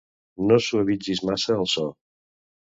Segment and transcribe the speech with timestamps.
[0.45, 1.87] No suavitzis massa el so.